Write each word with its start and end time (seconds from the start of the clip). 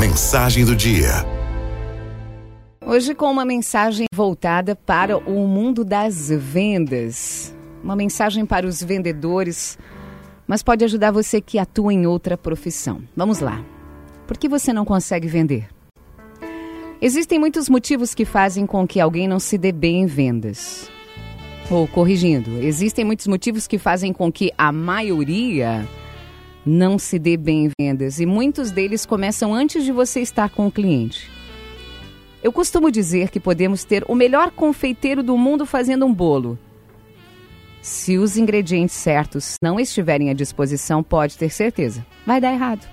Mensagem 0.00 0.64
do 0.64 0.74
dia. 0.74 1.10
Hoje 2.86 3.14
com 3.14 3.30
uma 3.30 3.44
mensagem 3.44 4.06
voltada 4.14 4.74
para 4.74 5.18
o 5.18 5.46
mundo 5.46 5.84
das 5.84 6.30
vendas. 6.30 7.54
Uma 7.84 7.94
mensagem 7.94 8.46
para 8.46 8.66
os 8.66 8.82
vendedores, 8.82 9.78
mas 10.46 10.62
pode 10.62 10.86
ajudar 10.86 11.10
você 11.10 11.38
que 11.38 11.58
atua 11.58 11.92
em 11.92 12.06
outra 12.06 12.38
profissão. 12.38 13.02
Vamos 13.14 13.40
lá. 13.40 13.62
Por 14.26 14.38
que 14.38 14.48
você 14.48 14.72
não 14.72 14.86
consegue 14.86 15.28
vender? 15.28 15.68
Existem 17.02 17.38
muitos 17.38 17.68
motivos 17.68 18.14
que 18.14 18.24
fazem 18.24 18.64
com 18.64 18.88
que 18.88 19.00
alguém 19.00 19.28
não 19.28 19.38
se 19.38 19.58
dê 19.58 19.70
bem 19.70 20.00
em 20.00 20.06
vendas. 20.06 20.90
Ou 21.70 21.86
corrigindo, 21.86 22.56
existem 22.62 23.04
muitos 23.04 23.26
motivos 23.26 23.66
que 23.66 23.76
fazem 23.76 24.14
com 24.14 24.32
que 24.32 24.50
a 24.56 24.72
maioria 24.72 25.86
não 26.70 26.98
se 26.98 27.18
dê 27.18 27.36
bem 27.36 27.66
em 27.66 27.70
vendas 27.78 28.20
e 28.20 28.26
muitos 28.26 28.70
deles 28.70 29.04
começam 29.04 29.52
antes 29.52 29.84
de 29.84 29.90
você 29.90 30.20
estar 30.20 30.48
com 30.50 30.68
o 30.68 30.72
cliente. 30.72 31.28
Eu 32.42 32.52
costumo 32.52 32.90
dizer 32.90 33.28
que 33.28 33.40
podemos 33.40 33.84
ter 33.84 34.04
o 34.06 34.14
melhor 34.14 34.52
confeiteiro 34.52 35.22
do 35.22 35.36
mundo 35.36 35.66
fazendo 35.66 36.06
um 36.06 36.14
bolo. 36.14 36.56
Se 37.82 38.18
os 38.18 38.36
ingredientes 38.36 38.94
certos 38.94 39.56
não 39.60 39.80
estiverem 39.80 40.30
à 40.30 40.32
disposição, 40.32 41.02
pode 41.02 41.36
ter 41.36 41.50
certeza, 41.50 42.06
vai 42.24 42.40
dar 42.40 42.52
errado. 42.52 42.88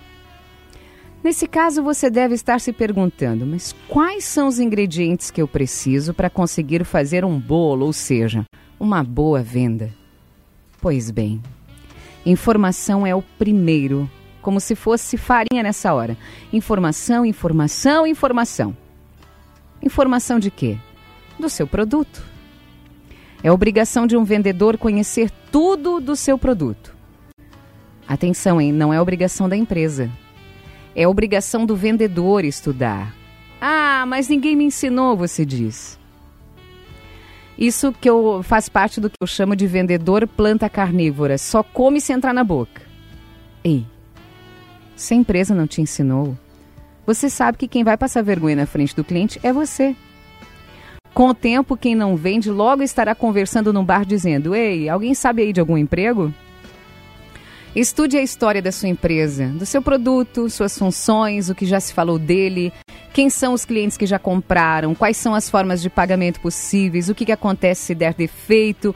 Nesse 1.24 1.48
caso, 1.48 1.84
você 1.84 2.10
deve 2.10 2.34
estar 2.34 2.60
se 2.60 2.74
perguntando: 2.74 3.46
mas 3.46 3.76
quais 3.88 4.24
são 4.24 4.48
os 4.48 4.60
ingredientes 4.60 5.30
que 5.30 5.42
eu 5.42 5.48
preciso 5.48 6.14
para 6.14 6.30
conseguir 6.30 6.84
fazer 6.84 7.24
um 7.24 7.40
bolo, 7.40 7.86
ou 7.86 7.94
seja, 7.94 8.46
uma 8.80 9.04
boa 9.04 9.42
venda? 9.42 9.94
Pois 10.82 11.12
bem, 11.12 11.42
informação 12.30 13.06
é 13.06 13.16
o 13.16 13.22
primeiro, 13.22 14.10
como 14.42 14.60
se 14.60 14.76
fosse 14.76 15.18
farinha 15.18 15.64
nessa 15.64 15.94
hora. 15.94 16.18
Informação, 16.52 17.26
informação, 17.26 18.08
informação. 18.08 18.76
Informação 19.82 20.40
de 20.40 20.50
quê? 20.50 20.78
Do 21.40 21.50
seu 21.50 21.68
produto. 21.68 22.24
É 23.44 23.52
obrigação 23.52 24.08
de 24.08 24.18
um 24.18 24.24
vendedor 24.24 24.78
conhecer 24.78 25.30
tudo 25.52 26.00
do 26.00 26.16
seu 26.16 26.38
produto. 26.38 26.96
Atenção, 28.08 28.60
hein? 28.60 28.72
Não 28.72 28.94
é 28.94 29.00
obrigação 29.00 29.48
da 29.48 29.56
empresa. 29.56 30.10
É 30.96 31.08
obrigação 31.08 31.66
do 31.66 31.76
vendedor 31.76 32.44
estudar. 32.44 33.14
Ah, 33.62 34.06
mas 34.08 34.28
ninguém 34.28 34.56
me 34.56 34.64
ensinou, 34.64 35.16
você 35.16 35.46
diz. 35.46 36.00
Isso 37.58 37.92
que 37.92 38.10
eu 38.10 38.42
faz 38.44 38.70
parte 38.70 39.02
do 39.02 39.10
que 39.10 39.16
eu 39.20 39.28
chamo 39.28 39.56
de 39.56 39.66
vendedor 39.66 40.28
planta 40.28 40.70
carnívora, 40.70 41.38
só 41.38 41.64
come 41.64 42.00
se 42.00 42.14
entrar 42.14 42.34
na 42.34 42.44
boca. 42.44 42.82
Ei, 43.64 43.86
se 44.96 45.14
a 45.14 45.18
empresa 45.18 45.56
não 45.56 45.66
te 45.66 45.82
ensinou, 45.82 46.38
você 47.06 47.30
sabe 47.30 47.58
que 47.58 47.68
quem 47.68 47.84
vai 47.84 47.98
passar 47.98 48.22
vergonha 48.22 48.58
na 48.58 48.66
frente 48.66 48.96
do 48.96 49.04
cliente 49.04 49.40
é 49.42 49.52
você. 49.52 49.96
Com 51.14 51.30
o 51.30 51.34
tempo, 51.34 51.76
quem 51.76 51.96
não 51.96 52.16
vende 52.16 52.52
logo 52.52 52.84
estará 52.84 53.16
conversando 53.16 53.74
num 53.74 53.84
bar 53.84 54.06
dizendo: 54.06 54.54
Ei, 54.54 54.88
alguém 54.88 55.16
sabe 55.16 55.42
aí 55.42 55.52
de 55.52 55.60
algum 55.60 55.78
emprego? 55.78 56.32
Estude 57.76 58.18
a 58.18 58.22
história 58.22 58.62
da 58.62 58.72
sua 58.72 58.90
empresa, 58.90 59.48
do 59.48 59.66
seu 59.66 59.82
produto, 59.82 60.50
suas 60.50 60.78
funções, 60.78 61.50
o 61.50 61.56
que 61.56 61.66
já 61.66 61.80
se 61.80 61.94
falou 61.94 62.20
dele, 62.20 62.72
quem 63.18 63.32
são 63.32 63.54
os 63.54 63.66
clientes 63.66 63.98
que 63.98 64.06
já 64.06 64.20
compraram, 64.20 64.94
quais 64.94 65.18
são 65.18 65.34
as 65.34 65.50
formas 65.50 65.82
de 65.82 65.90
pagamento 65.90 66.40
possíveis, 66.40 67.10
o 67.10 67.16
que, 67.16 67.26
que 67.26 67.32
acontece 67.32 67.82
se 67.82 67.96
der 67.96 68.14
defeito, 68.14 68.94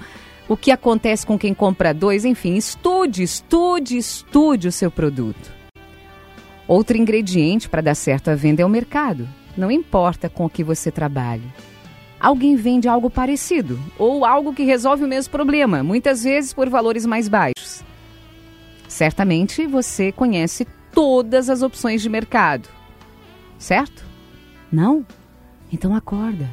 o 0.48 0.56
que 0.56 0.70
acontece 0.70 1.26
com 1.26 1.40
quem 1.40 1.56
compra 1.56 1.92
dois, 1.92 2.24
enfim, 2.24 2.54
estude, 2.54 3.24
estude, 3.24 3.98
estude 3.98 4.68
o 4.68 4.72
seu 4.72 4.92
produto. 4.92 5.52
Outro 6.68 6.98
ingrediente 6.98 7.68
para 7.68 7.82
dar 7.82 7.96
certo 7.96 8.30
a 8.30 8.36
venda 8.36 8.62
é 8.62 8.66
o 8.66 8.70
mercado. 8.70 9.28
Não 9.58 9.72
importa 9.72 10.30
com 10.30 10.46
o 10.46 10.50
que 10.52 10.64
você 10.64 10.92
trabalhe. 10.92 11.52
Alguém 12.20 12.56
vende 12.56 12.88
algo 12.88 13.10
parecido 13.10 13.80
ou 13.98 14.24
algo 14.24 14.54
que 14.54 14.64
resolve 14.64 15.04
o 15.04 15.08
mesmo 15.08 15.32
problema, 15.32 15.82
muitas 15.82 16.24
vezes 16.24 16.54
por 16.54 16.70
valores 16.70 17.08
mais 17.08 17.28
baixos. 17.28 17.84
Certamente 18.88 19.66
você 19.66 20.12
conhece 20.12 20.68
todas 20.94 21.50
as 21.50 21.64
opções 21.64 22.04
de 22.04 22.08
mercado, 22.08 22.70
certo? 23.58 24.11
Não? 24.72 25.06
Então 25.72 25.96
acorda. 25.96 26.48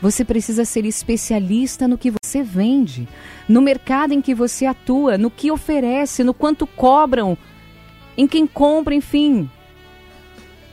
Você 0.00 0.24
precisa 0.24 0.64
ser 0.64 0.84
especialista 0.84 1.86
no 1.86 1.96
que 1.96 2.10
você 2.10 2.42
vende, 2.42 3.06
no 3.48 3.62
mercado 3.62 4.12
em 4.12 4.20
que 4.20 4.34
você 4.34 4.66
atua, 4.66 5.16
no 5.16 5.30
que 5.30 5.50
oferece, 5.50 6.24
no 6.24 6.34
quanto 6.34 6.66
cobram, 6.66 7.38
em 8.16 8.26
quem 8.26 8.46
compra, 8.46 8.94
enfim. 8.94 9.48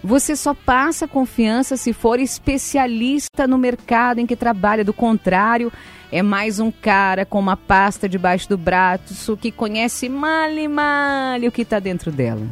Você 0.03 0.35
só 0.35 0.53
passa 0.53 1.07
confiança 1.07 1.77
se 1.77 1.93
for 1.93 2.19
especialista 2.19 3.45
no 3.45 3.57
mercado 3.57 4.19
em 4.19 4.25
que 4.25 4.35
trabalha. 4.35 4.83
Do 4.83 4.93
contrário, 4.93 5.71
é 6.11 6.23
mais 6.23 6.59
um 6.59 6.71
cara 6.71 7.25
com 7.25 7.37
uma 7.37 7.57
pasta 7.57 8.09
debaixo 8.09 8.49
do 8.49 8.57
braço 8.57 9.37
que 9.37 9.51
conhece 9.51 10.09
mal 10.09 10.49
e 10.51 10.67
mal 10.67 11.39
o 11.41 11.51
que 11.51 11.61
está 11.61 11.79
dentro 11.79 12.11
dela. 12.11 12.47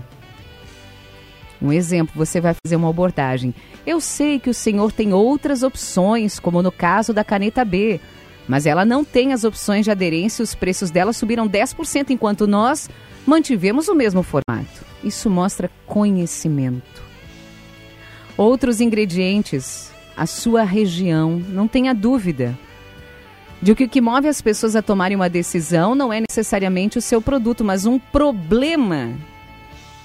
Um 1.62 1.74
exemplo, 1.74 2.14
você 2.16 2.40
vai 2.40 2.56
fazer 2.64 2.76
uma 2.76 2.90
abordagem. 2.90 3.54
Eu 3.86 4.00
sei 4.00 4.40
que 4.40 4.50
o 4.50 4.54
senhor 4.54 4.92
tem 4.92 5.14
outras 5.14 5.64
opções, 5.64 6.40
como 6.40 6.62
no 6.62 6.72
caso 6.72 7.14
da 7.14 7.24
caneta 7.24 7.66
B, 7.66 8.00
mas 8.48 8.66
ela 8.66 8.86
não 8.86 9.04
tem 9.04 9.34
as 9.34 9.44
opções 9.44 9.84
de 9.84 9.92
aderência 9.92 10.42
e 10.42 10.46
os 10.46 10.56
preços 10.56 10.92
dela 10.92 11.12
subiram 11.12 11.50
10%, 11.50 12.12
enquanto 12.12 12.48
nós 12.48 12.90
mantivemos 13.26 13.88
o 13.88 13.96
mesmo 13.96 14.24
formato. 14.24 14.86
Isso 15.04 15.30
mostra 15.30 15.70
conhecimento. 15.86 17.04
Outros 18.38 18.80
ingredientes, 18.80 19.92
a 20.16 20.26
sua 20.26 20.64
região, 20.64 21.42
não 21.50 21.68
tenha 21.68 21.94
dúvida 21.94 22.58
de 23.62 23.74
que 23.74 23.86
o 23.86 23.90
que 23.90 24.00
move 24.00 24.28
as 24.28 24.42
pessoas 24.42 24.76
a 24.76 24.82
tomarem 24.82 25.16
uma 25.16 25.30
decisão 25.30 25.96
não 25.96 26.14
é 26.14 26.22
necessariamente 26.22 26.98
o 26.98 27.02
seu 27.02 27.22
produto, 27.22 27.66
mas 27.66 27.86
um 27.86 27.98
problema 27.98 29.16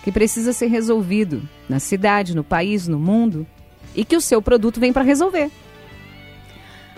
que 0.02 0.12
precisa 0.12 0.52
ser 0.52 0.66
resolvido 0.66 1.42
na 1.68 1.78
cidade, 1.78 2.34
no 2.34 2.42
país, 2.42 2.88
no 2.88 2.98
mundo 2.98 3.46
e 3.94 4.04
que 4.04 4.16
o 4.16 4.20
seu 4.20 4.42
produto 4.42 4.80
vem 4.80 4.92
para 4.92 5.02
resolver. 5.02 5.50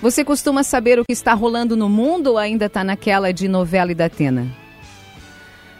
Você 0.00 0.25
costuma 0.25 0.62
saber 0.62 0.98
o 0.98 1.04
que 1.04 1.12
está 1.12 1.32
rolando 1.34 1.76
no 1.76 1.88
mundo 1.88 2.28
ou 2.28 2.38
ainda 2.38 2.66
está 2.66 2.84
naquela 2.84 3.32
de 3.32 3.48
novela 3.48 3.93
e 3.93 3.94
da 3.94 4.06
Atena? 4.06 4.47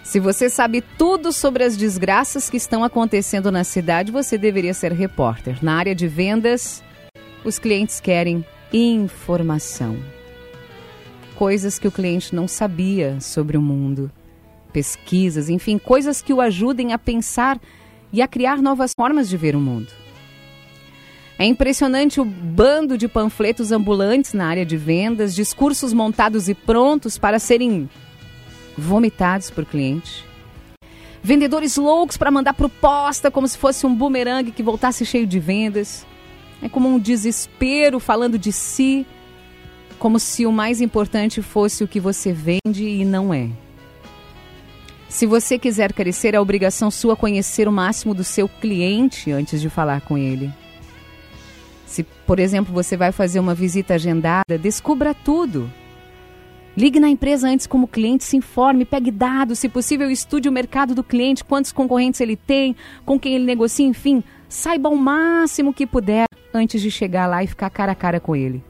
Se 0.03 0.21
você 0.21 0.51
sabe 0.51 0.83
tudo 0.99 1.33
sobre 1.33 1.65
as 1.65 1.77
desgraças 1.77 2.51
que 2.51 2.59
estão 2.59 2.85
acontecendo 2.85 3.51
na 3.51 3.65
cidade, 3.65 4.13
você 4.13 4.37
deveria 4.37 4.75
ser 4.75 4.93
repórter. 4.93 5.59
Na 5.63 5.77
área 5.77 5.95
de 5.95 6.07
vendas, 6.07 6.83
os 7.45 7.59
clientes 7.59 8.01
querem 8.01 8.45
informação. 8.73 9.97
Coisas 11.35 11.79
que 11.79 11.89
o 11.89 11.93
cliente 11.93 12.35
não 12.35 12.47
sabia 12.47 13.19
sobre 13.21 13.57
o 13.57 13.63
mundo. 13.63 14.11
Pesquisas, 14.75 15.49
enfim, 15.49 15.79
coisas 15.79 16.21
que 16.21 16.35
o 16.35 16.41
ajudem 16.41 16.93
a 16.93 16.99
pensar 16.99 17.61
e 18.13 18.21
a 18.21 18.27
criar 18.27 18.61
novas 18.61 18.93
formas 18.93 19.29
de 19.29 19.37
ver 19.37 19.55
o 19.55 19.61
mundo. 19.61 19.87
É 21.39 21.45
impressionante 21.45 22.21
o 22.21 22.25
bando 22.25 22.99
de 22.99 23.07
panfletos 23.07 23.71
ambulantes 23.71 24.33
na 24.33 24.47
área 24.47 24.67
de 24.67 24.77
vendas, 24.77 25.33
discursos 25.33 25.93
montados 25.93 26.49
e 26.49 26.55
prontos 26.55 27.17
para 27.17 27.39
serem 27.39 27.89
vomitados 28.77 29.49
por 29.49 29.65
cliente. 29.65 30.25
Vendedores 31.23 31.77
loucos 31.77 32.17
para 32.17 32.33
mandar 32.33 32.55
proposta 32.55 33.31
como 33.31 33.47
se 33.47 33.57
fosse 33.57 33.87
um 33.87 33.95
bumerangue 33.95 34.51
que 34.51 34.63
voltasse 34.63 35.07
cheio 35.07 35.27
de 35.27 35.39
vendas. 35.39 36.05
É 36.61 36.69
como 36.69 36.89
um 36.89 36.99
desespero 36.99 38.01
falando 38.01 38.37
de 38.37 38.51
si, 38.51 39.07
como 40.01 40.19
se 40.19 40.45
o 40.47 40.53
mais 40.53 40.81
importante 40.81 41.41
fosse 41.41 41.85
o 41.85 41.89
que 41.89 42.01
você 42.01 42.33
vende 42.33 42.85
e 42.85 43.05
não 43.05 43.33
é. 43.33 43.49
Se 45.15 45.27
você 45.27 45.61
quiser 45.61 45.93
crescer, 45.93 46.35
é 46.35 46.41
obrigação 46.41 46.91
sua 46.91 47.15
conhecer 47.15 47.69
o 47.69 47.73
máximo 47.73 48.13
do 48.13 48.25
seu 48.25 48.49
cliente 48.49 49.31
antes 49.31 49.61
de 49.61 49.71
falar 49.71 50.01
com 50.01 50.19
ele. 50.19 50.53
Se, 51.87 52.03
por 52.03 52.41
exemplo, 52.41 52.75
você 52.75 52.97
vai 52.97 53.13
fazer 53.13 53.39
uma 53.39 53.55
visita 53.55 53.95
agendada, 53.95 54.59
descubra 54.61 55.15
tudo. 55.15 55.71
Ligue 56.77 56.99
na 56.99 57.09
empresa 57.09 57.47
antes 57.47 57.65
como 57.65 57.87
cliente, 57.87 58.25
se 58.25 58.37
informe, 58.37 58.85
pegue 58.85 59.13
dados, 59.13 59.61
se 59.61 59.69
possível 59.69 60.11
estude 60.11 60.49
o 60.49 60.53
mercado 60.53 60.97
do 60.97 61.05
cliente, 61.05 61.45
quantos 61.45 61.71
concorrentes 61.71 62.21
ele 62.21 62.35
tem, 62.35 62.75
com 63.07 63.17
quem 63.17 63.37
ele 63.37 63.45
negocia, 63.45 63.87
enfim, 63.87 64.21
saiba 64.49 64.89
o 64.89 64.97
máximo 64.97 65.73
que 65.73 65.87
puder 65.87 66.25
antes 66.53 66.83
de 66.83 66.91
chegar 66.91 67.29
lá 67.29 67.45
e 67.45 67.47
ficar 67.47 67.71
cara 67.71 67.93
a 67.93 67.95
cara 67.95 68.19
com 68.19 68.35
ele. 68.35 68.65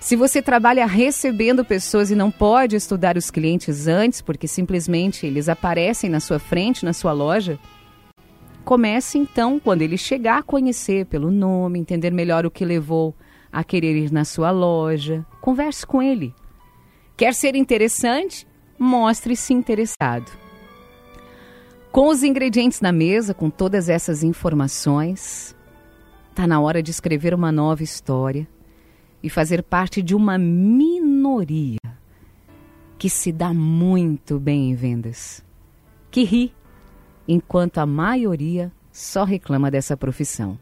Se 0.00 0.14
você 0.14 0.40
trabalha 0.40 0.86
recebendo 0.86 1.64
pessoas 1.64 2.10
e 2.10 2.14
não 2.14 2.30
pode 2.30 2.76
estudar 2.76 3.16
os 3.16 3.30
clientes 3.30 3.88
antes, 3.88 4.20
porque 4.20 4.46
simplesmente 4.46 5.26
eles 5.26 5.48
aparecem 5.48 6.08
na 6.08 6.20
sua 6.20 6.38
frente, 6.38 6.84
na 6.84 6.92
sua 6.92 7.12
loja, 7.12 7.58
comece 8.64 9.18
então, 9.18 9.58
quando 9.58 9.82
ele 9.82 9.96
chegar, 9.96 10.38
a 10.38 10.42
conhecer 10.42 11.06
pelo 11.06 11.30
nome, 11.30 11.80
entender 11.80 12.12
melhor 12.12 12.46
o 12.46 12.50
que 12.50 12.64
levou 12.64 13.14
a 13.50 13.64
querer 13.64 13.96
ir 13.96 14.12
na 14.12 14.24
sua 14.24 14.50
loja. 14.50 15.26
Converse 15.40 15.84
com 15.84 16.02
ele. 16.02 16.32
Quer 17.16 17.34
ser 17.34 17.56
interessante? 17.56 18.46
Mostre-se 18.78 19.54
interessado. 19.54 20.30
Com 21.90 22.08
os 22.08 22.22
ingredientes 22.22 22.80
na 22.80 22.92
mesa, 22.92 23.32
com 23.32 23.48
todas 23.48 23.88
essas 23.88 24.22
informações, 24.22 25.56
está 26.30 26.46
na 26.46 26.60
hora 26.60 26.82
de 26.82 26.90
escrever 26.90 27.32
uma 27.32 27.50
nova 27.50 27.82
história 27.82 28.46
e 29.22 29.30
fazer 29.30 29.62
parte 29.62 30.02
de 30.02 30.14
uma 30.14 30.38
minoria 30.38 31.78
que 32.98 33.10
se 33.10 33.32
dá 33.32 33.52
muito 33.52 34.38
bem 34.38 34.70
em 34.70 34.74
vendas, 34.74 35.44
que 36.10 36.24
ri, 36.24 36.54
enquanto 37.28 37.78
a 37.78 37.86
maioria 37.86 38.72
só 38.90 39.24
reclama 39.24 39.70
dessa 39.70 39.96
profissão. 39.96 40.58